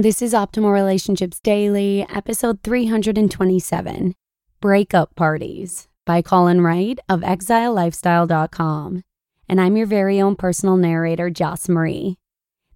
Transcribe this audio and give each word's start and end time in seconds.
This 0.00 0.22
is 0.22 0.32
Optimal 0.32 0.72
Relationships 0.72 1.40
Daily, 1.40 2.06
episode 2.08 2.62
327 2.62 4.14
Breakup 4.58 5.14
Parties 5.14 5.88
by 6.06 6.22
Colin 6.22 6.62
Wright 6.62 6.98
of 7.10 7.20
ExileLifestyle.com. 7.20 9.02
And 9.46 9.60
I'm 9.60 9.76
your 9.76 9.84
very 9.84 10.18
own 10.18 10.36
personal 10.36 10.78
narrator, 10.78 11.28
Joss 11.28 11.68
Marie. 11.68 12.16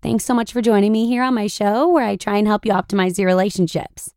Thanks 0.02 0.26
so 0.26 0.34
much 0.34 0.52
for 0.52 0.60
joining 0.60 0.92
me 0.92 1.06
here 1.06 1.22
on 1.22 1.32
my 1.32 1.46
show 1.46 1.88
where 1.88 2.04
I 2.04 2.16
try 2.16 2.36
and 2.36 2.46
help 2.46 2.66
you 2.66 2.72
optimize 2.72 3.16
your 3.16 3.28
relationships. 3.28 4.12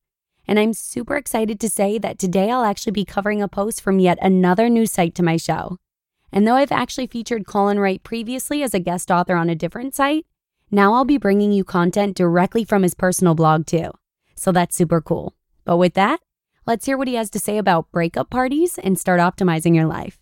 And 0.45 0.59
I'm 0.59 0.73
super 0.73 1.15
excited 1.15 1.61
to 1.61 1.69
say 1.69 1.97
that 1.99 2.19
today 2.19 2.51
I'll 2.51 2.65
actually 2.65 2.91
be 2.91 3.05
covering 3.05 3.41
a 3.41 3.47
post 3.47 3.79
from 3.79 3.99
yet 3.99 4.17
another 4.21 4.67
new 4.67 4.85
site 4.85 5.15
to 5.15 5.23
my 5.23 5.37
show. 5.37 5.77
And 6.33 6.45
though 6.45 6.55
I've 6.55 6.73
actually 6.73 7.07
featured 7.07 7.47
Colin 7.47 7.79
Wright 7.79 8.03
previously 8.03 8.63
as 8.63 8.73
a 8.73 8.79
guest 8.79 9.09
author 9.09 9.37
on 9.37 9.49
a 9.49 9.55
different 9.55 9.95
site, 9.95 10.25
now 10.69 10.93
I'll 10.93 11.05
be 11.05 11.17
bringing 11.17 11.51
you 11.51 11.63
content 11.63 12.17
directly 12.17 12.63
from 12.65 12.83
his 12.83 12.93
personal 12.93 13.35
blog 13.35 13.65
too. 13.65 13.91
So 14.35 14.51
that's 14.51 14.75
super 14.75 15.01
cool. 15.01 15.33
But 15.63 15.77
with 15.77 15.93
that, 15.93 16.19
let's 16.65 16.85
hear 16.85 16.97
what 16.97 17.07
he 17.07 17.15
has 17.15 17.29
to 17.31 17.39
say 17.39 17.57
about 17.57 17.91
breakup 17.91 18.29
parties 18.29 18.77
and 18.77 18.99
start 18.99 19.19
optimizing 19.19 19.75
your 19.75 19.85
life. 19.85 20.19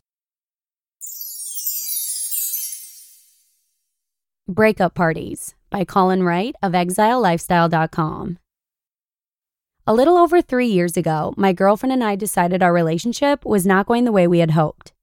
Breakup 4.47 4.93
Parties 4.93 5.55
by 5.71 5.83
Colin 5.83 6.21
Wright 6.21 6.55
of 6.61 6.73
ExileLifestyle.com. 6.73 8.37
A 9.87 9.93
little 9.93 10.17
over 10.17 10.41
three 10.41 10.67
years 10.67 10.95
ago, 10.95 11.33
my 11.35 11.51
girlfriend 11.51 11.93
and 11.93 12.03
I 12.03 12.15
decided 12.15 12.61
our 12.61 12.71
relationship 12.71 13.43
was 13.43 13.65
not 13.65 13.87
going 13.87 14.05
the 14.05 14.11
way 14.11 14.27
we 14.27 14.39
had 14.39 14.51
hoped. 14.51 14.93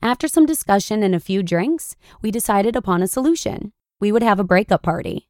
After 0.00 0.28
some 0.28 0.46
discussion 0.46 1.02
and 1.02 1.14
a 1.14 1.20
few 1.20 1.42
drinks, 1.42 1.96
we 2.22 2.30
decided 2.30 2.76
upon 2.76 3.02
a 3.02 3.08
solution 3.08 3.72
we 4.00 4.12
would 4.12 4.22
have 4.22 4.40
a 4.40 4.44
breakup 4.44 4.82
party. 4.82 5.28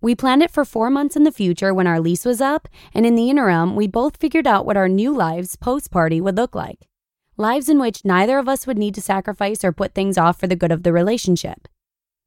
We 0.00 0.14
planned 0.14 0.42
it 0.42 0.50
for 0.50 0.64
four 0.64 0.90
months 0.90 1.16
in 1.16 1.24
the 1.24 1.32
future 1.32 1.72
when 1.72 1.86
our 1.86 1.98
lease 1.98 2.24
was 2.24 2.40
up, 2.40 2.68
and 2.92 3.06
in 3.06 3.14
the 3.14 3.30
interim, 3.30 3.74
we 3.74 3.86
both 3.86 4.18
figured 4.18 4.46
out 4.46 4.66
what 4.66 4.76
our 4.76 4.88
new 4.88 5.14
lives 5.14 5.56
post 5.56 5.90
party 5.90 6.20
would 6.20 6.36
look 6.36 6.54
like. 6.54 6.88
Lives 7.36 7.68
in 7.68 7.78
which 7.78 8.04
neither 8.04 8.38
of 8.38 8.48
us 8.48 8.66
would 8.66 8.78
need 8.78 8.94
to 8.94 9.00
sacrifice 9.00 9.64
or 9.64 9.72
put 9.72 9.94
things 9.94 10.18
off 10.18 10.38
for 10.38 10.46
the 10.46 10.56
good 10.56 10.70
of 10.70 10.82
the 10.82 10.92
relationship. 10.92 11.68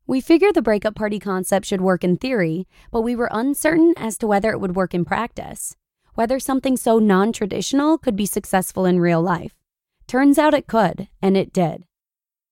We 0.08 0.22
figured 0.22 0.56
the 0.56 0.62
breakup 0.62 0.96
party 0.96 1.20
concept 1.20 1.66
should 1.66 1.82
work 1.82 2.04
in 2.04 2.18
theory, 2.18 2.68
but 2.92 3.02
we 3.02 3.16
were 3.16 3.30
uncertain 3.32 3.94
as 3.98 4.18
to 4.18 4.28
whether 4.28 4.52
it 4.52 4.60
would 4.60 4.76
work 4.76 4.94
in 4.94 5.06
practice, 5.06 5.76
whether 6.16 6.40
something 6.40 6.78
so 6.78 6.98
non 6.98 7.32
traditional 7.32 7.98
could 7.98 8.16
be 8.16 8.26
successful 8.26 8.86
in 8.86 9.00
real 9.00 9.22
life. 9.22 9.54
Turns 10.08 10.38
out 10.38 10.54
it 10.54 10.68
could, 10.68 11.10
and 11.22 11.38
it 11.38 11.54
did. 11.54 11.87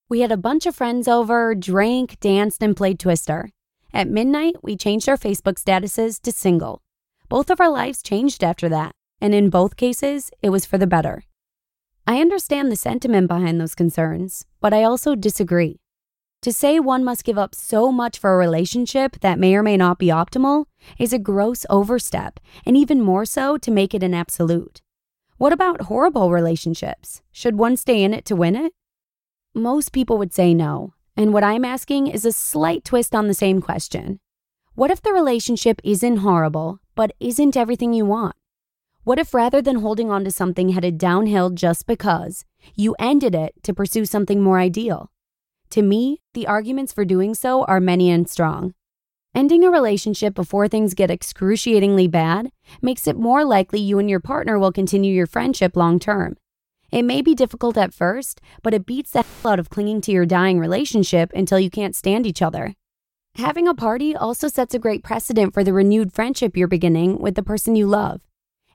We 0.08 0.20
had 0.20 0.32
a 0.32 0.38
bunch 0.38 0.68
of 0.68 0.76
friends 0.76 1.08
over, 1.08 1.56
drank, 1.56 2.20
danced, 2.20 2.62
and 2.62 2.78
played 2.78 3.00
Twister. 3.00 3.50
At 3.92 4.08
midnight, 4.08 4.58
we 4.62 4.78
changed 4.78 5.10
our 5.10 5.18
Facebook 5.18 5.56
statuses 5.56 6.22
to 6.22 6.32
single. 6.32 6.84
Both 7.28 7.50
of 7.50 7.60
our 7.60 7.72
lives 7.72 8.04
changed 8.04 8.44
after 8.44 8.70
that, 8.70 8.92
and 9.20 9.34
in 9.34 9.50
both 9.50 9.78
cases, 9.78 10.30
it 10.44 10.52
was 10.52 10.64
for 10.64 10.78
the 10.78 10.86
better. 10.86 11.24
I 12.06 12.22
understand 12.22 12.72
the 12.72 12.76
sentiment 12.76 13.28
behind 13.28 13.60
those 13.60 13.74
concerns, 13.74 14.46
but 14.62 14.76
I 14.76 14.84
also 14.84 15.16
disagree. 15.16 15.80
To 16.44 16.54
say 16.54 16.80
one 16.80 17.04
must 17.04 17.24
give 17.24 17.40
up 17.40 17.56
so 17.56 17.92
much 17.92 18.20
for 18.20 18.32
a 18.32 18.38
relationship 18.38 19.20
that 19.22 19.40
may 19.40 19.56
or 19.56 19.64
may 19.64 19.76
not 19.76 19.98
be 19.98 20.10
optimal 20.10 20.66
is 21.00 21.14
a 21.14 21.18
gross 21.18 21.66
overstep, 21.68 22.40
and 22.64 22.78
even 22.78 23.02
more 23.02 23.26
so 23.26 23.58
to 23.58 23.72
make 23.72 23.96
it 23.96 24.04
an 24.04 24.14
absolute. 24.14 24.84
What 25.38 25.52
about 25.52 25.82
horrible 25.84 26.30
relationships? 26.30 27.24
Should 27.32 27.58
one 27.58 27.76
stay 27.76 28.04
in 28.04 28.14
it 28.14 28.24
to 28.26 28.36
win 28.36 28.56
it? 28.56 28.72
Most 29.58 29.94
people 29.94 30.18
would 30.18 30.34
say 30.34 30.54
no. 30.54 30.96
And 31.16 31.32
what 31.32 31.46
I'm 31.46 31.64
asking 31.64 32.08
is 32.08 32.26
a 32.26 32.34
slight 32.34 32.84
twist 32.84 33.16
on 33.16 33.30
the 33.30 33.34
same 33.34 33.62
question. 33.62 34.20
What 34.74 34.92
if 34.92 35.02
the 35.02 35.14
relationship 35.14 35.80
isn't 35.82 36.18
horrible, 36.18 36.82
but 36.94 37.14
isn't 37.22 37.56
everything 37.56 37.94
you 37.94 38.06
want? 38.06 38.36
What 39.06 39.18
if 39.18 39.34
rather 39.34 39.62
than 39.62 39.78
holding 39.78 40.12
on 40.12 40.26
to 40.26 40.32
something 40.32 40.70
headed 40.70 40.98
downhill 40.98 41.52
just 41.52 41.88
because, 41.88 42.44
you 42.76 42.98
ended 43.00 43.34
it 43.34 43.54
to 43.64 43.74
pursue 43.74 44.04
something 44.04 44.42
more 44.42 44.60
ideal? 44.60 45.10
To 45.70 45.82
me, 45.82 46.20
the 46.34 46.48
arguments 46.48 46.92
for 46.92 47.06
doing 47.06 47.34
so 47.34 47.64
are 47.64 47.80
many 47.80 48.12
and 48.12 48.30
strong. 48.30 48.74
Ending 49.34 49.64
a 49.64 49.72
relationship 49.72 50.34
before 50.34 50.68
things 50.68 50.94
get 50.94 51.10
excruciatingly 51.10 52.10
bad 52.10 52.52
makes 52.82 53.08
it 53.08 53.16
more 53.16 53.46
likely 53.46 53.80
you 53.80 54.00
and 54.00 54.10
your 54.10 54.20
partner 54.20 54.60
will 54.60 54.74
continue 54.74 55.14
your 55.14 55.28
friendship 55.28 55.78
long 55.78 55.98
term. 55.98 56.36
It 56.96 57.04
may 57.04 57.22
be 57.22 57.36
difficult 57.36 57.76
at 57.76 57.94
first, 57.94 58.40
but 58.64 58.74
it 58.74 58.86
beats 58.86 59.12
the 59.12 59.24
hell 59.24 59.52
out 59.52 59.60
of 59.60 59.70
clinging 59.70 60.00
to 60.00 60.14
your 60.14 60.26
dying 60.26 60.60
relationship 60.60 61.30
until 61.34 61.60
you 61.60 61.70
can't 61.70 61.94
stand 61.94 62.26
each 62.26 62.42
other. 62.42 62.74
Having 63.36 63.68
a 63.68 63.76
party 63.76 64.16
also 64.16 64.48
sets 64.48 64.74
a 64.74 64.80
great 64.80 65.04
precedent 65.04 65.54
for 65.54 65.62
the 65.62 65.74
renewed 65.74 66.14
friendship 66.14 66.56
you're 66.56 66.70
beginning 66.70 67.20
with 67.20 67.36
the 67.36 67.44
person 67.44 67.76
you 67.76 67.86
love. 67.86 68.22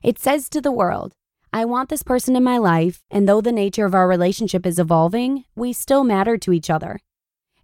It 0.03 0.19
says 0.19 0.49
to 0.49 0.61
the 0.61 0.71
world, 0.71 1.13
I 1.51 1.65
want 1.65 1.89
this 1.89 2.03
person 2.03 2.35
in 2.35 2.43
my 2.43 2.59
life, 2.59 3.01
and 3.09 3.27
though 3.27 3.41
the 3.41 3.51
nature 3.51 3.85
of 3.87 3.95
our 3.95 4.07
relationship 4.07 4.67
is 4.67 4.77
evolving, 4.77 5.45
we 5.55 5.73
still 5.73 6.03
matter 6.03 6.37
to 6.37 6.53
each 6.53 6.69
other. 6.69 6.99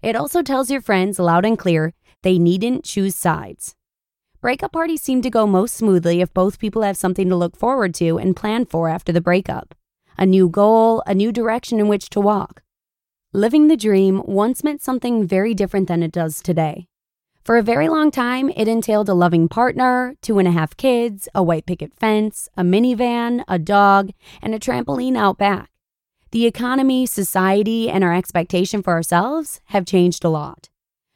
It 0.01 0.15
also 0.15 0.41
tells 0.41 0.71
your 0.71 0.81
friends 0.81 1.19
loud 1.19 1.45
and 1.45 1.55
clear 1.55 1.93
they 2.23 2.39
needn't 2.39 2.83
choose 2.83 3.15
sides. 3.15 3.75
Breakup 4.41 4.71
parties 4.71 5.03
seem 5.03 5.21
to 5.21 5.29
go 5.29 5.45
most 5.45 5.75
smoothly 5.75 6.19
if 6.19 6.33
both 6.33 6.57
people 6.57 6.81
have 6.81 6.97
something 6.97 7.29
to 7.29 7.35
look 7.35 7.55
forward 7.55 7.93
to 7.93 8.17
and 8.17 8.35
plan 8.35 8.65
for 8.65 8.89
after 8.89 9.11
the 9.11 9.21
breakup 9.21 9.75
a 10.17 10.25
new 10.25 10.49
goal, 10.49 11.03
a 11.05 11.13
new 11.13 11.31
direction 11.31 11.79
in 11.79 11.87
which 11.87 12.09
to 12.09 12.19
walk. 12.19 12.63
Living 13.33 13.67
the 13.67 13.77
dream 13.77 14.21
once 14.25 14.63
meant 14.63 14.81
something 14.81 15.27
very 15.27 15.53
different 15.53 15.87
than 15.87 16.01
it 16.01 16.11
does 16.11 16.41
today. 16.41 16.87
For 17.43 17.57
a 17.57 17.63
very 17.63 17.87
long 17.87 18.11
time, 18.11 18.49
it 18.57 18.67
entailed 18.67 19.07
a 19.07 19.13
loving 19.13 19.47
partner, 19.47 20.15
two 20.21 20.37
and 20.37 20.47
a 20.47 20.51
half 20.51 20.75
kids, 20.75 21.29
a 21.33 21.41
white 21.41 21.65
picket 21.65 21.93
fence, 21.93 22.49
a 22.57 22.61
minivan, 22.63 23.43
a 23.47 23.57
dog, 23.57 24.11
and 24.41 24.53
a 24.53 24.59
trampoline 24.59 25.17
out 25.17 25.37
back. 25.37 25.69
The 26.31 26.45
economy, 26.45 27.05
society, 27.05 27.89
and 27.89 28.03
our 28.03 28.13
expectation 28.13 28.83
for 28.83 28.91
ourselves 28.91 29.61
have 29.67 29.85
changed 29.85 30.25
a 30.25 30.29
lot. 30.29 30.69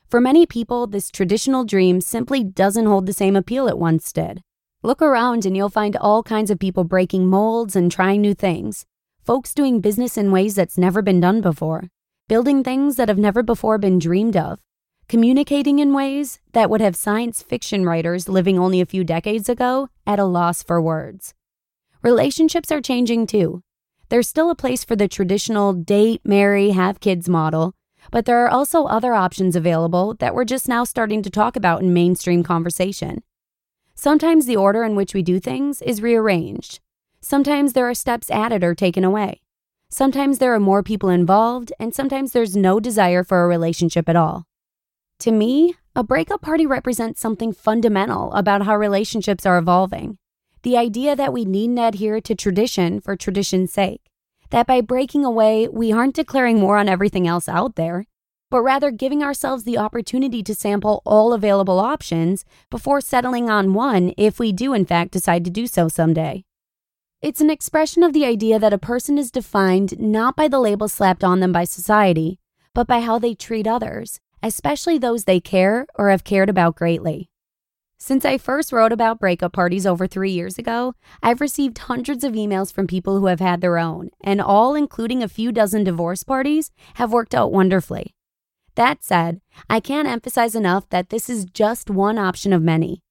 For 0.07 0.22
many 0.22 0.45
people, 0.45 0.88
this 0.88 1.12
traditional 1.12 1.66
dream 1.66 2.00
simply 2.00 2.44
doesn't 2.44 2.85
hold 2.85 3.07
the 3.07 3.13
same 3.13 3.35
appeal 3.35 3.68
it 3.68 3.78
once 3.78 4.13
did. 4.13 4.41
Look 4.83 5.01
around 5.01 5.45
and 5.45 5.56
you'll 5.56 5.69
find 5.69 5.95
all 5.97 6.23
kinds 6.23 6.50
of 6.50 6.59
people 6.59 6.83
breaking 6.83 7.28
molds 7.28 7.75
and 7.75 7.91
trying 7.91 8.22
new 8.22 8.33
things, 8.33 8.85
folks 9.23 9.53
doing 9.53 9.81
business 9.81 10.17
in 10.17 10.31
ways 10.31 10.55
that's 10.55 10.77
never 10.77 11.01
been 11.01 11.19
done 11.19 11.41
before, 11.41 11.83
building 12.27 12.63
things 12.63 12.95
that 12.95 13.07
have 13.07 13.19
never 13.19 13.43
before 13.43 13.77
been 13.77 13.99
dreamed 13.99 14.35
of, 14.35 14.59
communicating 15.07 15.77
in 15.77 15.93
ways 15.93 16.39
that 16.53 16.69
would 16.69 16.81
have 16.81 16.95
science 16.95 17.43
fiction 17.43 17.85
writers 17.85 18.27
living 18.27 18.57
only 18.57 18.81
a 18.81 18.85
few 18.85 19.03
decades 19.03 19.47
ago 19.47 19.89
at 20.07 20.17
a 20.17 20.25
loss 20.25 20.63
for 20.63 20.81
words. 20.81 21.35
Relationships 22.01 22.71
are 22.71 22.81
changing 22.81 23.27
too. 23.27 23.61
There's 24.09 24.27
still 24.27 24.49
a 24.49 24.55
place 24.55 24.83
for 24.83 24.95
the 24.95 25.07
traditional 25.07 25.71
date, 25.73 26.21
marry, 26.23 26.71
have 26.71 26.99
kids 26.99 27.29
model, 27.29 27.75
but 28.09 28.25
there 28.25 28.43
are 28.43 28.49
also 28.49 28.85
other 28.85 29.13
options 29.13 29.55
available 29.55 30.15
that 30.15 30.33
we're 30.33 30.45
just 30.45 30.67
now 30.67 30.83
starting 30.83 31.21
to 31.21 31.29
talk 31.29 31.55
about 31.55 31.83
in 31.83 31.93
mainstream 31.93 32.41
conversation. 32.41 33.21
Sometimes 33.93 34.47
the 34.47 34.55
order 34.55 34.83
in 34.83 34.95
which 34.95 35.13
we 35.13 35.21
do 35.21 35.39
things 35.39 35.79
is 35.83 36.01
rearranged. 36.01 36.79
Sometimes 37.21 37.73
there 37.73 37.87
are 37.87 37.93
steps 37.93 38.31
added 38.31 38.63
or 38.63 38.73
taken 38.73 39.03
away. 39.03 39.41
Sometimes 39.89 40.39
there 40.39 40.53
are 40.53 40.59
more 40.59 40.81
people 40.81 41.09
involved, 41.09 41.71
and 41.79 41.93
sometimes 41.93 42.31
there's 42.31 42.55
no 42.55 42.79
desire 42.79 43.23
for 43.23 43.43
a 43.43 43.47
relationship 43.47 44.09
at 44.09 44.15
all. 44.15 44.45
To 45.19 45.31
me, 45.31 45.75
a 45.95 46.03
breakup 46.03 46.41
party 46.41 46.65
represents 46.65 47.21
something 47.21 47.53
fundamental 47.53 48.31
about 48.33 48.63
how 48.63 48.75
relationships 48.75 49.45
are 49.45 49.57
evolving. 49.57 50.17
The 50.63 50.77
idea 50.77 51.15
that 51.15 51.33
we 51.33 51.45
needn't 51.45 51.79
adhere 51.79 52.21
to 52.21 52.33
tradition 52.33 52.99
for 52.99 53.15
tradition's 53.15 53.71
sake. 53.71 54.01
That 54.49 54.65
by 54.65 54.81
breaking 54.81 55.23
away, 55.23 55.67
we 55.67 55.91
aren't 55.91 56.15
declaring 56.15 56.61
war 56.61 56.77
on 56.77 56.89
everything 56.89 57.27
else 57.27 57.47
out 57.47 57.75
there, 57.75 58.05
but 58.49 58.61
rather 58.61 58.91
giving 58.91 59.21
ourselves 59.21 59.63
the 59.63 59.77
opportunity 59.77 60.41
to 60.43 60.55
sample 60.55 61.01
all 61.05 61.33
available 61.33 61.79
options 61.79 62.45
before 62.69 62.99
settling 62.99 63.49
on 63.49 63.73
one 63.73 64.13
if 64.17 64.39
we 64.39 64.51
do, 64.51 64.73
in 64.73 64.85
fact, 64.85 65.12
decide 65.12 65.45
to 65.45 65.51
do 65.51 65.67
so 65.67 65.88
someday. 65.88 66.44
It's 67.21 67.39
an 67.39 67.51
expression 67.51 68.01
of 68.01 68.13
the 68.13 68.25
idea 68.25 68.57
that 68.57 68.73
a 68.73 68.79
person 68.79 69.19
is 69.19 69.29
defined 69.29 70.00
not 70.00 70.35
by 70.35 70.47
the 70.47 70.59
label 70.59 70.88
slapped 70.88 71.23
on 71.23 71.39
them 71.39 71.51
by 71.51 71.65
society, 71.65 72.39
but 72.73 72.88
by 72.88 73.01
how 73.01 73.19
they 73.19 73.35
treat 73.35 73.68
others, 73.68 74.19
especially 74.41 74.97
those 74.97 75.25
they 75.25 75.39
care 75.39 75.85
or 75.94 76.09
have 76.09 76.23
cared 76.23 76.50
about 76.50 76.75
greatly. 76.75 77.29
Since 78.00 78.25
I 78.25 78.39
first 78.39 78.71
wrote 78.71 78.91
about 78.91 79.19
breakup 79.19 79.53
parties 79.53 79.85
over 79.85 80.07
three 80.07 80.31
years 80.31 80.57
ago, 80.57 80.95
I've 81.21 81.41
received 81.41 81.77
hundreds 81.77 82.23
of 82.23 82.33
emails 82.33 82.73
from 82.73 82.88
people 82.88 83.19
who 83.19 83.27
have 83.27 83.39
had 83.39 83.62
their 83.62 83.77
own, 83.77 84.09
and 84.24 84.41
all, 84.41 84.74
including 84.74 85.21
a 85.21 85.27
few 85.27 85.51
dozen 85.51 85.83
divorce 85.83 86.24
parties, 86.24 86.71
have 86.95 87.13
worked 87.13 87.35
out 87.35 87.51
wonderfully. 87.51 88.15
That 88.74 89.03
said, 89.03 89.41
I 89.69 89.79
can't 89.79 90.07
emphasize 90.07 90.56
enough 90.56 90.89
that 90.89 91.09
this 91.09 91.29
is 91.29 91.45
just 91.45 91.91
one 91.91 92.17
option 92.17 92.51
of 92.51 92.63
many. 92.63 93.03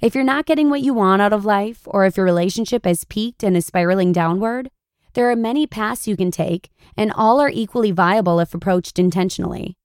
If 0.00 0.14
you're 0.14 0.22
not 0.22 0.46
getting 0.46 0.70
what 0.70 0.82
you 0.82 0.94
want 0.94 1.22
out 1.22 1.32
of 1.32 1.44
life, 1.44 1.82
or 1.86 2.06
if 2.06 2.16
your 2.16 2.24
relationship 2.24 2.84
has 2.84 3.02
peaked 3.02 3.42
and 3.42 3.56
is 3.56 3.66
spiraling 3.66 4.12
downward, 4.12 4.70
there 5.14 5.28
are 5.28 5.34
many 5.34 5.66
paths 5.66 6.06
you 6.06 6.16
can 6.16 6.30
take, 6.30 6.70
and 6.96 7.10
all 7.12 7.40
are 7.40 7.50
equally 7.52 7.90
viable 7.90 8.38
if 8.38 8.54
approached 8.54 9.00
intentionally. 9.00 9.76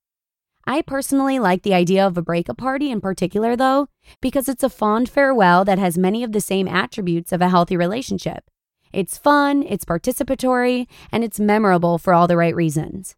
I 0.68 0.84
personally 0.84 1.40
like 1.40 1.64
the 1.64 1.74
idea 1.74 2.06
of 2.06 2.16
a 2.16 2.22
breakup 2.22 2.58
party 2.58 2.92
in 2.92 3.02
particular, 3.02 3.56
though, 3.56 3.88
because 4.22 4.48
it's 4.48 4.62
a 4.62 4.70
fond 4.70 5.10
farewell 5.10 5.66
that 5.66 5.80
has 5.80 5.98
many 5.98 6.24
of 6.24 6.32
the 6.32 6.42
same 6.42 6.68
attributes 6.68 7.32
of 7.32 7.42
a 7.42 7.50
healthy 7.50 7.76
relationship. 7.76 8.52
It's 8.94 9.18
fun, 9.18 9.64
it's 9.64 9.84
participatory, 9.84 10.86
and 11.12 11.24
it's 11.24 11.40
memorable 11.40 11.98
for 11.98 12.14
all 12.14 12.28
the 12.28 12.38
right 12.38 12.56
reasons. 12.56 13.16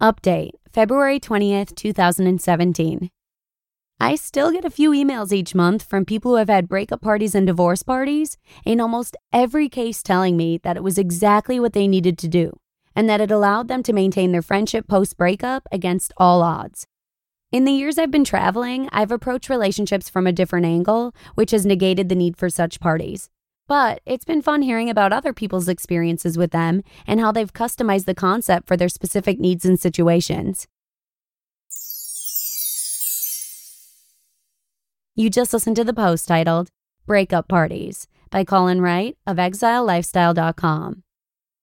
Update 0.00 0.50
February 0.72 1.20
20th, 1.20 1.76
2017. 1.76 3.10
I 4.00 4.16
still 4.16 4.50
get 4.50 4.64
a 4.64 4.70
few 4.70 4.90
emails 4.90 5.32
each 5.32 5.54
month 5.54 5.84
from 5.84 6.04
people 6.04 6.32
who 6.32 6.36
have 6.38 6.48
had 6.48 6.68
breakup 6.68 7.00
parties 7.00 7.36
and 7.36 7.46
divorce 7.46 7.84
parties, 7.84 8.36
in 8.64 8.80
almost 8.80 9.16
every 9.32 9.68
case 9.68 10.02
telling 10.02 10.36
me 10.36 10.58
that 10.64 10.76
it 10.76 10.82
was 10.82 10.98
exactly 10.98 11.60
what 11.60 11.72
they 11.72 11.86
needed 11.86 12.18
to 12.18 12.28
do 12.28 12.58
and 12.96 13.08
that 13.08 13.20
it 13.20 13.30
allowed 13.30 13.68
them 13.68 13.82
to 13.84 13.92
maintain 13.92 14.32
their 14.32 14.42
friendship 14.42 14.88
post 14.88 15.16
breakup 15.16 15.66
against 15.70 16.12
all 16.16 16.42
odds. 16.42 16.86
In 17.50 17.64
the 17.64 17.72
years 17.72 17.96
I've 17.96 18.10
been 18.10 18.24
traveling, 18.24 18.88
I've 18.92 19.12
approached 19.12 19.48
relationships 19.48 20.08
from 20.08 20.26
a 20.26 20.32
different 20.32 20.66
angle, 20.66 21.14
which 21.34 21.50
has 21.50 21.64
negated 21.64 22.08
the 22.08 22.14
need 22.14 22.36
for 22.36 22.50
such 22.50 22.80
parties. 22.80 23.30
But 23.68 24.00
it's 24.04 24.24
been 24.24 24.42
fun 24.42 24.62
hearing 24.62 24.90
about 24.90 25.12
other 25.12 25.32
people's 25.32 25.68
experiences 25.68 26.36
with 26.36 26.50
them 26.50 26.82
and 27.06 27.20
how 27.20 27.30
they've 27.30 27.52
customized 27.52 28.06
the 28.06 28.14
concept 28.14 28.66
for 28.66 28.76
their 28.76 28.88
specific 28.88 29.38
needs 29.38 29.64
and 29.64 29.78
situations. 29.78 30.66
You 35.14 35.28
just 35.28 35.52
listened 35.52 35.76
to 35.76 35.84
the 35.84 35.92
post 35.92 36.26
titled 36.26 36.70
Breakup 37.06 37.46
Parties 37.46 38.08
by 38.30 38.44
Colin 38.44 38.80
Wright 38.80 39.14
of 39.26 39.36
ExileLifestyle.com. 39.36 41.02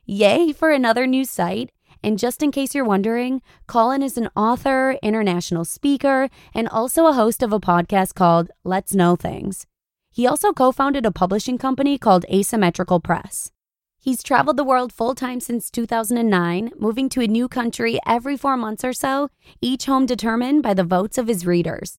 Yay 0.06 0.52
for 0.52 0.70
another 0.70 1.08
new 1.08 1.26
site! 1.26 1.72
And 2.04 2.20
just 2.20 2.44
in 2.44 2.52
case 2.52 2.76
you're 2.76 2.86
wondering, 2.86 3.42
Colin 3.66 4.04
is 4.04 4.18
an 4.18 4.30
author, 4.36 5.00
international 5.02 5.66
speaker, 5.66 6.30
and 6.54 6.68
also 6.68 7.08
a 7.08 7.14
host 7.14 7.42
of 7.42 7.52
a 7.52 7.60
podcast 7.60 8.14
called 8.14 8.52
Let's 8.64 8.94
Know 8.94 9.16
Things. 9.16 9.66
He 10.12 10.28
also 10.28 10.54
co 10.54 10.72
founded 10.72 11.08
a 11.08 11.12
publishing 11.12 11.58
company 11.58 11.98
called 11.98 12.26
Asymmetrical 12.32 13.00
Press. 13.00 13.52
He's 14.00 14.22
traveled 14.22 14.58
the 14.58 14.64
world 14.64 14.94
full 14.94 15.16
time 15.16 15.40
since 15.40 15.72
2009, 15.72 16.74
moving 16.78 17.10
to 17.10 17.22
a 17.22 17.28
new 17.28 17.48
country 17.48 17.98
every 18.06 18.38
four 18.38 18.58
months 18.58 18.86
or 18.86 18.94
so, 18.94 19.30
each 19.60 19.88
home 19.88 20.06
determined 20.06 20.62
by 20.62 20.76
the 20.76 20.84
votes 20.84 21.18
of 21.18 21.28
his 21.28 21.48
readers. 21.48 21.98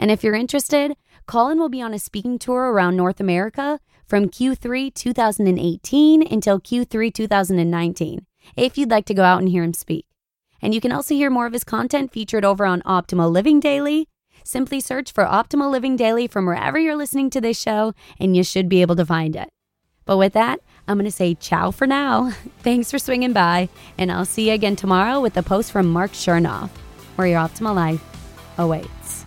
And 0.00 0.10
if 0.10 0.24
you're 0.24 0.34
interested, 0.34 0.96
Colin 1.26 1.58
will 1.58 1.68
be 1.68 1.82
on 1.82 1.92
a 1.92 1.98
speaking 1.98 2.38
tour 2.38 2.72
around 2.72 2.96
North 2.96 3.20
America 3.20 3.78
from 4.06 4.30
Q3 4.30 4.92
2018 4.92 6.26
until 6.26 6.58
Q3 6.58 7.14
2019 7.14 8.26
if 8.56 8.78
you'd 8.78 8.90
like 8.90 9.04
to 9.04 9.14
go 9.14 9.22
out 9.22 9.40
and 9.40 9.48
hear 9.50 9.62
him 9.62 9.74
speak. 9.74 10.06
And 10.62 10.74
you 10.74 10.80
can 10.80 10.90
also 10.90 11.14
hear 11.14 11.28
more 11.28 11.44
of 11.44 11.52
his 11.52 11.64
content 11.64 12.12
featured 12.12 12.46
over 12.46 12.64
on 12.64 12.80
Optimal 12.82 13.30
Living 13.30 13.60
Daily. 13.60 14.08
Simply 14.42 14.80
search 14.80 15.12
for 15.12 15.24
Optimal 15.24 15.70
Living 15.70 15.96
Daily 15.96 16.26
from 16.26 16.46
wherever 16.46 16.78
you're 16.78 16.96
listening 16.96 17.28
to 17.30 17.40
this 17.40 17.60
show, 17.60 17.92
and 18.18 18.34
you 18.34 18.42
should 18.42 18.70
be 18.70 18.80
able 18.80 18.96
to 18.96 19.04
find 19.04 19.36
it. 19.36 19.50
But 20.06 20.16
with 20.16 20.32
that, 20.32 20.60
I'm 20.88 20.96
going 20.96 21.04
to 21.04 21.12
say 21.12 21.34
ciao 21.34 21.70
for 21.70 21.86
now. 21.86 22.30
Thanks 22.60 22.90
for 22.90 22.98
swinging 22.98 23.34
by, 23.34 23.68
and 23.98 24.10
I'll 24.10 24.24
see 24.24 24.48
you 24.48 24.54
again 24.54 24.76
tomorrow 24.76 25.20
with 25.20 25.36
a 25.36 25.42
post 25.42 25.70
from 25.70 25.92
Marc 25.92 26.12
Chernoff, 26.12 26.70
where 27.16 27.28
your 27.28 27.38
optimal 27.38 27.74
life 27.74 28.02
awaits. 28.56 29.26